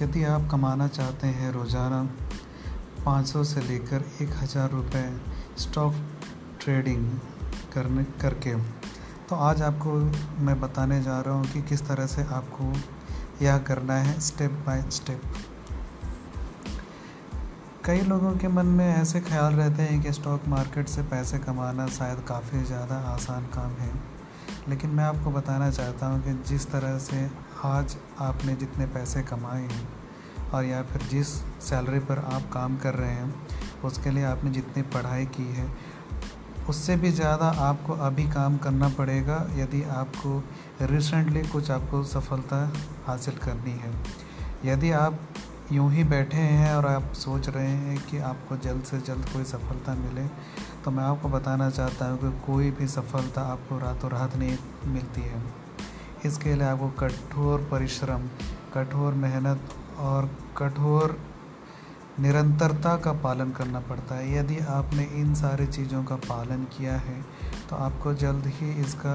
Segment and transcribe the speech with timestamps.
[0.00, 2.02] यदि आप कमाना चाहते हैं रोज़ाना
[3.06, 5.04] 500 से लेकर एक हज़ार रुपये
[5.58, 5.94] स्टॉक
[6.60, 7.06] ट्रेडिंग
[7.74, 8.54] करने, करके
[9.28, 9.92] तो आज आपको
[10.44, 12.72] मैं बताने जा रहा हूँ कि किस तरह से आपको
[13.44, 15.22] यह करना है स्टेप बाय स्टेप
[17.84, 21.86] कई लोगों के मन में ऐसे ख्याल रहते हैं कि स्टॉक मार्केट से पैसे कमाना
[21.90, 23.90] शायद काफ़ी ज़्यादा आसान काम है।
[24.68, 27.30] लेकिन मैं आपको बताना चाहता हूँ कि जिस तरह से
[27.64, 29.88] आज आपने जितने पैसे कमाए हैं
[30.50, 31.28] और या फिर जिस
[31.62, 33.34] सैलरी पर आप काम कर रहे हैं,
[33.84, 35.68] उसके लिए आपने जितनी पढ़ाई की है,
[36.68, 40.42] उससे भी ज़्यादा आपको अभी काम करना पड़ेगा यदि आपको
[40.82, 42.72] रिसेंटली कुछ आपको सफलता
[43.06, 43.92] हासिल करनी है।
[44.64, 45.18] यदि आप
[45.72, 49.44] यूँ ही बैठे हैं और आप सोच रहे हैं कि आपको जल्द से जल्द कोई
[49.44, 50.26] सफलता मिले
[50.84, 55.20] तो मैं आपको बताना चाहता हूँ कि कोई भी सफलता आपको रातों रात नहीं मिलती
[55.22, 55.42] है।
[56.24, 58.26] इसके लिए आपको कठोर परिश्रम,
[58.74, 61.16] कठोर मेहनत और कठोर
[62.20, 67.20] निरंतरता का पालन करना पड़ता है। यदि आपने इन सारी चीज़ों का पालन किया है
[67.70, 69.14] तो आपको जल्द ही इसका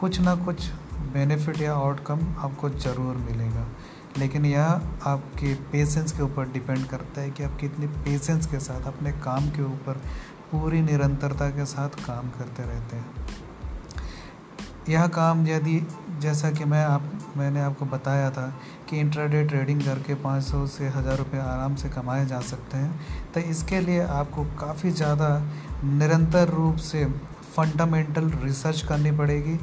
[0.00, 0.68] कुछ ना कुछ
[1.12, 3.66] बेनिफिट या आउटकम आपको ज़रूर मिलेगा।
[4.18, 4.64] लेकिन यह
[5.06, 9.48] आपके पेशेंस के ऊपर डिपेंड करता है कि आप कितनी पेशेंस के साथ अपने काम
[9.50, 10.00] के ऊपर
[10.52, 13.40] पूरी निरंतरता के साथ काम करते रहते हैं।
[14.88, 15.80] यह काम यदि,
[16.20, 17.02] जैसा कि मैं आप,
[17.36, 18.46] मैंने आपको बताया था
[18.90, 23.40] कि इंट्राडे ट्रेडिंग करके 500 से हज़ार रुपये आराम से कमाए जा सकते हैं तो
[23.50, 25.28] इसके लिए आपको काफ़ी ज़्यादा
[25.84, 27.04] निरंतर रूप से
[27.56, 29.56] फंडामेंटल रिसर्च करनी पड़ेगी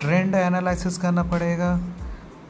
[0.00, 1.74] ट्रेंड एनालिसिस करना पड़ेगा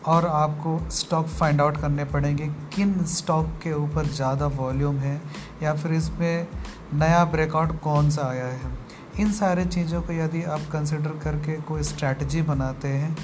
[0.06, 5.20] और आपको स्टॉक फाइंड आउट करने पड़ेंगे किन स्टॉक के ऊपर ज़्यादा वॉल्यूम है
[5.62, 6.47] या फिर इसमें
[6.95, 8.73] नया ब्रेकआउट कौन सा आया है।
[9.21, 13.15] इन सारे चीज़ों को यदि आप कंसिडर करके कोई स्ट्रैटी बनाते हैं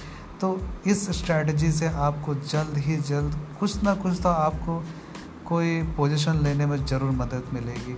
[0.40, 4.82] तो इस स्ट्रैटी से आपको जल्द ही जल्द कुछ ना कुछ तो आपको
[5.46, 7.92] कोई पोजीशन लेने में ज़रूर मदद मिलेगी।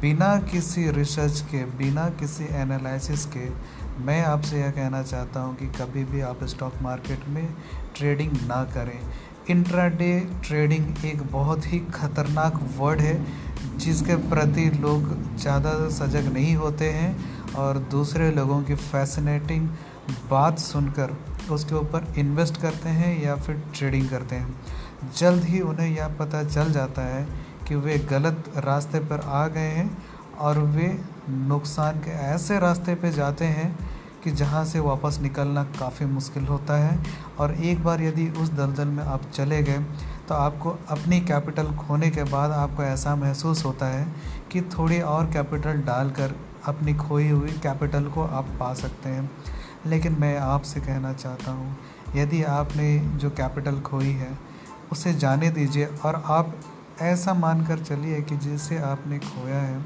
[0.00, 3.48] बिना किसी रिसर्च के, बिना किसी एनालिसिस के
[4.02, 7.46] मैं आपसे यह कहना चाहता हूँ कि कभी भी आप स्टॉक मार्केट में
[7.96, 8.98] ट्रेडिंग ना करें।
[9.50, 13.14] इंट्राडे ट्रेडिंग एक बहुत ही खतरनाक वर्ड है,
[13.76, 19.68] जिसके प्रति लोग ज़्यादा सजग नहीं होते हैं और दूसरे लोगों की फैसिनेटिंग
[20.30, 21.16] बात सुनकर
[21.50, 26.42] उसके ऊपर इन्वेस्ट करते हैं या फिर ट्रेडिंग करते हैं। जल्द ही उन्हें यह पता
[26.44, 27.26] चल जाता है
[27.68, 29.90] कि वे गलत रास्ते पर आ गए हैं
[30.40, 30.88] और वे
[31.28, 33.70] नुकसान के ऐसे रास्ते पे जाते हैं
[34.24, 36.98] कि जहाँ से वापस निकलना काफ़ी मुश्किल होता है।
[37.38, 39.78] और एक बार यदि उस दलदल में आप चले गए
[40.28, 44.06] तो आपको अपनी कैपिटल खोने के बाद आपको ऐसा महसूस होता है
[44.52, 46.34] कि थोड़ी और कैपिटल डालकर
[46.66, 49.30] अपनी खोई हुई कैपिटल को आप पा सकते हैं।
[49.86, 51.76] लेकिन मैं आपसे कहना चाहता हूँ,
[52.16, 54.38] यदि आपने जो कैपिटल खोई है,
[54.92, 56.54] उसे जाने दीजिए और आप
[57.02, 59.78] ऐसा मान कर चलिए कि जिसे आपने खोया है,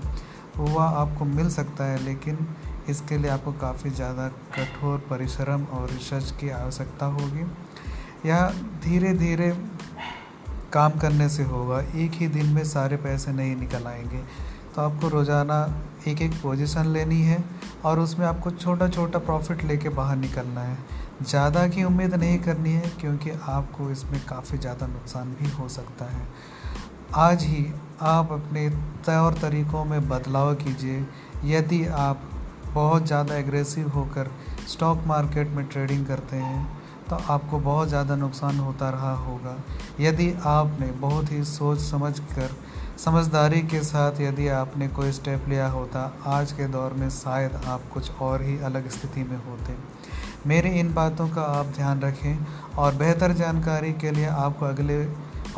[0.59, 2.47] वह आपको मिल सकता है, लेकिन
[2.91, 7.47] इसके लिए आपको काफ़ी ज़्यादा कठोर परिश्रम और रिसर्च की आवश्यकता होगी।
[8.29, 8.49] यह
[8.85, 9.51] धीरे धीरे
[10.73, 14.23] काम करने से होगा। एक ही दिन में सारे पैसे नहीं निकल आएँगे।
[14.75, 15.59] तो आपको रोज़ाना
[16.09, 17.43] एक एक पोजीशन लेनी है
[17.85, 20.77] और उसमें आपको छोटा छोटा प्रॉफिट लेके बाहर निकलना है।
[21.23, 26.05] ज़्यादा की उम्मीद नहीं करनी है क्योंकि आपको इसमें काफ़ी ज़्यादा नुकसान भी हो सकता
[26.05, 26.27] है।
[27.15, 27.67] आज ही
[28.03, 28.69] आप अपने
[29.07, 31.05] तौर तरीक़ों में बदलाव कीजिए।
[31.45, 32.29] यदि आप
[32.77, 34.31] बहुत ज़्यादा एग्रेसिव होकर
[34.69, 36.67] स्टॉक मार्केट में ट्रेडिंग करते हैं
[37.11, 39.57] तो आपको बहुत ज़्यादा नुकसान होता रहा होगा।
[40.01, 42.51] यदि आपने बहुत ही सोच समझ कर,
[42.99, 47.83] समझदारी के साथ यदि आपने कोई स्टेप लिया होता, आज के दौर में शायद आप
[47.95, 49.77] कुछ और ही अलग स्थिति में होते।
[50.47, 55.07] मेरी इन बातों का आप ध्यान रखें और बेहतर जानकारी के लिए आपको अगले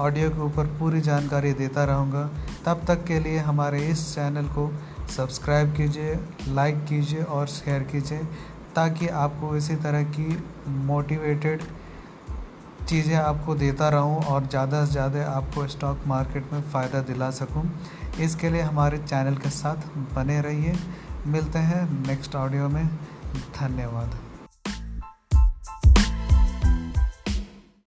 [0.00, 2.29] ऑडियो के ऊपर पूरी जानकारी देता रहूँगा।
[2.67, 4.71] तब तक के लिए हमारे इस चैनल को
[5.08, 8.19] सब्सक्राइब कीजिए, लाइक कीजिए और शेयर कीजिए
[8.76, 10.43] ताकि आपको इसी तरह की
[10.87, 11.62] मोटिवेटेड
[12.88, 17.70] चीज़ें आपको देता रहूँ और ज़्यादा से ज़्यादा आपको स्टॉक मार्केट में फ़ायदा दिला सकूँ।
[18.20, 20.75] इसके लिए हमारे चैनल के साथ बने रहिए।
[21.26, 22.87] मिलते हैं नेक्स्ट ऑडियो में।
[23.61, 24.27] धन्यवाद।